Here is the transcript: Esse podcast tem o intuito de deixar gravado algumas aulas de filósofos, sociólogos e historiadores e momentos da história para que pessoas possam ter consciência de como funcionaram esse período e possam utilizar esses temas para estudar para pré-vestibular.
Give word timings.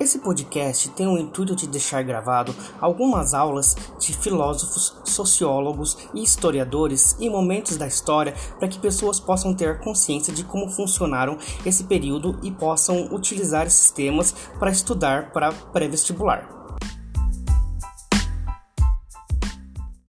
Esse 0.00 0.18
podcast 0.18 0.88
tem 0.92 1.06
o 1.06 1.18
intuito 1.18 1.54
de 1.54 1.66
deixar 1.66 2.02
gravado 2.02 2.54
algumas 2.80 3.34
aulas 3.34 3.76
de 3.98 4.16
filósofos, 4.16 4.96
sociólogos 5.04 6.08
e 6.14 6.22
historiadores 6.22 7.14
e 7.20 7.28
momentos 7.28 7.76
da 7.76 7.86
história 7.86 8.34
para 8.58 8.66
que 8.66 8.78
pessoas 8.78 9.20
possam 9.20 9.52
ter 9.52 9.78
consciência 9.80 10.32
de 10.32 10.42
como 10.42 10.70
funcionaram 10.70 11.36
esse 11.66 11.84
período 11.84 12.40
e 12.42 12.50
possam 12.50 13.12
utilizar 13.12 13.66
esses 13.66 13.90
temas 13.90 14.34
para 14.58 14.70
estudar 14.70 15.32
para 15.32 15.52
pré-vestibular. 15.52 16.69